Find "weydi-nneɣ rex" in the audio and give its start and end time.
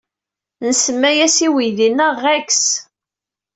1.53-2.59